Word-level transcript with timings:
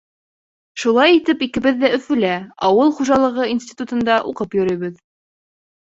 Шулай, 0.83 1.17
икебеҙ 1.47 1.77
ҙә 1.83 1.91
Өфөлә, 1.99 2.33
ауыл 2.69 2.95
хужалығы 3.01 3.47
институтында 3.53 4.17
уҡып 4.33 4.59
йөрөйбөҙ. 4.61 4.99